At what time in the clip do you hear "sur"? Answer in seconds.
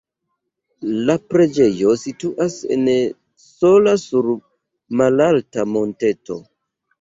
4.05-4.31